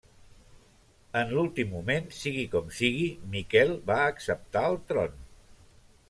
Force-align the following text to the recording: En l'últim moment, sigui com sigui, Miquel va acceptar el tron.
En 1.19 1.33
l'últim 1.33 1.67
moment, 1.73 2.07
sigui 2.19 2.45
com 2.55 2.71
sigui, 2.77 3.05
Miquel 3.35 3.73
va 3.91 3.99
acceptar 4.15 4.65
el 4.71 4.79
tron. 4.93 5.13